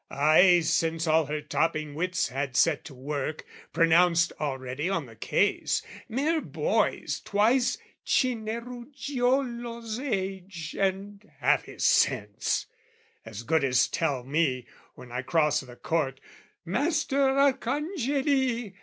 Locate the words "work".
2.95-3.45